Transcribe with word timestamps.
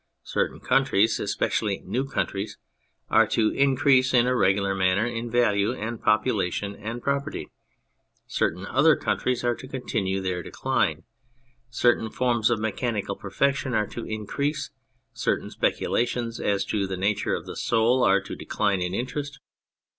Certain 0.25 0.59
countries 0.59 1.19
(especially 1.19 1.79
new 1.85 2.05
countries) 2.07 2.57
are 3.07 3.27
to 3.27 3.49
increase 3.51 4.15
in 4.15 4.25
a 4.25 4.35
regular 4.35 4.73
manner 4.73 5.05
in 5.05 5.29
value 5.29 5.73
and 5.73 6.01
population 6.01 6.75
and 6.75 7.03
property. 7.03 7.51
Certain 8.25 8.65
other 8.65 8.95
counti'ies 8.97 9.43
are 9.43 9.53
to 9.53 9.67
continue 9.67 10.19
their 10.19 10.41
decline. 10.41 11.03
Certain 11.69 12.09
forms 12.09 12.49
of 12.49 12.57
mechanical 12.59 13.15
perfec 13.15 13.53
tion 13.57 13.75
are 13.75 13.85
to 13.85 14.03
increase, 14.03 14.71
certain 15.13 15.51
speculations 15.51 16.39
as 16.39 16.65
to 16.65 16.87
the 16.87 16.97
nature 16.97 17.35
of 17.35 17.45
the 17.45 17.55
soul 17.55 18.03
are 18.03 18.21
to 18.21 18.35
decline 18.35 18.81
in 18.81 18.95
interest. 18.95 19.39